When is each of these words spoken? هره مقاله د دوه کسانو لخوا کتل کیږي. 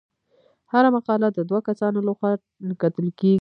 هره 0.71 0.89
مقاله 0.95 1.27
د 1.31 1.39
دوه 1.49 1.59
کسانو 1.67 1.99
لخوا 2.07 2.31
کتل 2.81 3.07
کیږي. 3.19 3.29